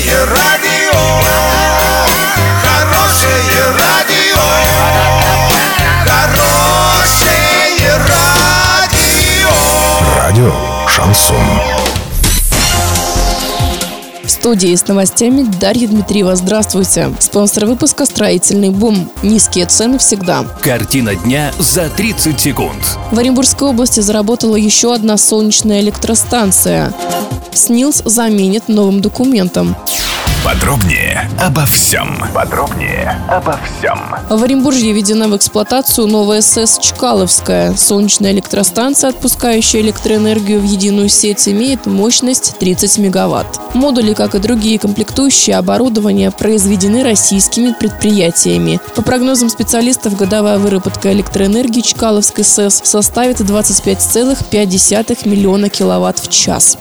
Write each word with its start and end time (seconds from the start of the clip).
Хорошее 0.00 0.24
радио, 0.24 0.98
хорошее 2.62 3.64
радио, 3.78 4.40
хорошее 6.06 7.90
радио. 8.08 9.50
Радио 10.16 10.52
Шансон. 10.88 11.36
В 14.24 14.30
студии 14.30 14.74
с 14.74 14.88
новостями 14.88 15.42
Дарья 15.60 15.86
Дмитриева. 15.86 16.34
Здравствуйте. 16.34 17.12
Спонсор 17.20 17.66
выпуска 17.66 18.06
«Строительный 18.06 18.70
бум». 18.70 19.10
Низкие 19.22 19.66
цены 19.66 19.98
всегда. 19.98 20.44
Картина 20.62 21.14
дня 21.14 21.52
за 21.58 21.90
30 21.90 22.40
секунд. 22.40 22.98
В 23.12 23.18
Оренбургской 23.18 23.68
области 23.68 24.00
заработала 24.00 24.56
еще 24.56 24.94
одна 24.94 25.18
солнечная 25.18 25.80
электростанция. 25.80 26.94
СНИЛС 27.54 28.02
заменит 28.04 28.68
новым 28.68 29.00
документом. 29.00 29.76
Подробнее 30.42 31.30
обо 31.38 31.66
всем. 31.66 32.16
Подробнее 32.34 33.14
обо 33.28 33.58
всем. 33.58 33.98
В 34.30 34.42
Оренбурге 34.42 34.92
введена 34.92 35.28
в 35.28 35.36
эксплуатацию 35.36 36.06
новая 36.06 36.40
СЭС 36.40 36.78
«Чкаловская». 36.78 37.74
Солнечная 37.74 38.32
электростанция, 38.32 39.10
отпускающая 39.10 39.82
электроэнергию 39.82 40.58
в 40.60 40.64
единую 40.64 41.10
сеть, 41.10 41.46
имеет 41.46 41.84
мощность 41.84 42.56
30 42.58 42.98
мегаватт. 42.98 43.60
Модули, 43.74 44.14
как 44.14 44.34
и 44.34 44.38
другие 44.38 44.78
комплектующие 44.78 45.56
оборудования, 45.56 46.30
произведены 46.30 47.04
российскими 47.04 47.74
предприятиями. 47.78 48.80
По 48.96 49.02
прогнозам 49.02 49.50
специалистов, 49.50 50.16
годовая 50.16 50.58
выработка 50.58 51.12
электроэнергии 51.12 51.82
Чкаловской 51.82 52.44
СЭС 52.44 52.80
составит 52.82 53.40
25,5 53.40 55.28
миллиона 55.28 55.68
киловатт 55.68 56.18
в 56.18 56.28
час. 56.28 56.78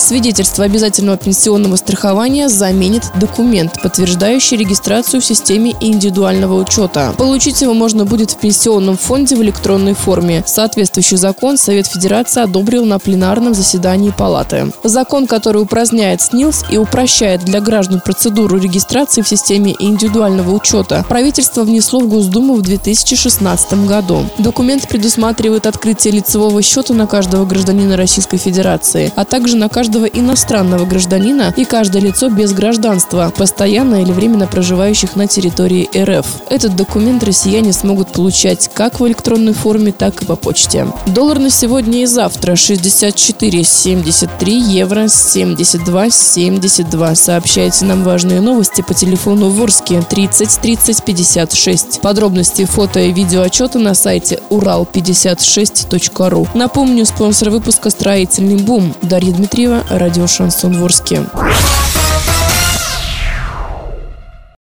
Свидетельство 0.00 0.64
обязательного 0.64 1.18
пенсионного 1.18 1.76
страхования 1.76 2.48
заменит 2.48 3.12
документ, 3.16 3.80
подтверждающий 3.82 4.56
регистрацию 4.56 5.20
в 5.20 5.24
системе 5.24 5.74
индивидуального 5.80 6.54
учета. 6.54 7.14
Получить 7.18 7.60
его 7.60 7.74
можно 7.74 8.06
будет 8.06 8.30
в 8.30 8.38
пенсионном 8.38 8.96
фонде 8.96 9.36
в 9.36 9.42
электронной 9.42 9.94
форме. 9.94 10.42
Соответствующий 10.46 11.18
закон 11.18 11.58
Совет 11.58 11.86
Федерации 11.86 12.42
одобрил 12.42 12.86
на 12.86 12.98
пленарном 12.98 13.52
заседании 13.54 14.10
Палаты. 14.10 14.72
Закон, 14.82 15.26
который 15.26 15.62
упраздняет 15.62 16.22
СНИЛС 16.22 16.64
и 16.70 16.78
упрощает 16.78 17.44
для 17.44 17.60
граждан 17.60 18.00
процедуру 18.00 18.58
регистрации 18.58 19.20
в 19.20 19.28
системе 19.28 19.76
индивидуального 19.78 20.50
учета, 20.52 21.04
правительство 21.08 21.62
внесло 21.62 22.00
в 22.00 22.08
Госдуму 22.08 22.54
в 22.54 22.62
2016 22.62 23.86
году. 23.86 24.24
Документ 24.38 24.88
предусматривает 24.88 25.66
открытие 25.66 26.14
лицевого 26.14 26.62
счета 26.62 26.94
на 26.94 27.06
каждого 27.06 27.44
гражданина 27.44 27.96
Российской 27.98 28.38
Федерации, 28.38 29.12
а 29.14 29.24
также 29.24 29.39
на 29.40 29.68
каждого 29.68 30.04
иностранного 30.04 30.84
гражданина 30.84 31.52
и 31.56 31.64
каждое 31.64 32.02
лицо 32.02 32.28
без 32.28 32.52
гражданства, 32.52 33.32
постоянно 33.36 34.02
или 34.02 34.12
временно 34.12 34.46
проживающих 34.46 35.16
на 35.16 35.26
территории 35.26 35.88
РФ. 35.96 36.26
Этот 36.50 36.76
документ 36.76 37.24
россияне 37.24 37.72
смогут 37.72 38.12
получать 38.12 38.70
как 38.72 39.00
в 39.00 39.06
электронной 39.06 39.54
форме, 39.54 39.92
так 39.92 40.22
и 40.22 40.26
по 40.26 40.36
почте. 40.36 40.86
Доллар 41.06 41.38
на 41.38 41.50
сегодня 41.50 42.02
и 42.02 42.06
завтра 42.06 42.52
64,73, 42.52 44.50
евро 44.50 45.04
72,72. 45.04 47.14
Сообщайте 47.14 47.84
нам 47.84 48.04
важные 48.04 48.40
новости 48.40 48.82
по 48.82 48.94
телефону 48.94 49.48
Ворске 49.48 50.02
30 50.02 50.60
30 50.60 51.04
56. 51.04 52.00
Подробности 52.00 52.64
фото 52.64 53.00
и 53.00 53.12
видео 53.12 53.42
отчета 53.42 53.78
на 53.78 53.94
сайте 53.94 54.40
урал56.ру. 54.50 56.48
Напомню, 56.54 57.06
спонсор 57.06 57.50
выпуска 57.50 57.90
«Строительный 57.90 58.56
бум» 58.56 58.94
Дарья 59.02 59.29
Дмитриева, 59.32 59.84
радио 59.90 60.26
«Шансон 60.26 60.72
Ворске». 60.78 61.22